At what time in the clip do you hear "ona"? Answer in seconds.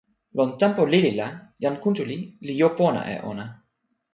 3.31-3.45